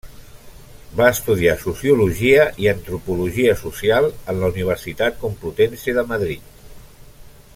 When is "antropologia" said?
2.71-3.53